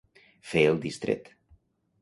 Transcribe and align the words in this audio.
Fer 0.53 0.63
el 0.71 0.81
distret. 0.87 1.31